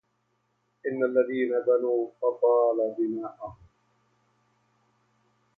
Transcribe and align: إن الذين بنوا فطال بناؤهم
إن 0.87 1.03
الذين 1.03 1.49
بنوا 1.67 2.07
فطال 2.21 2.95
بناؤهم 2.97 3.55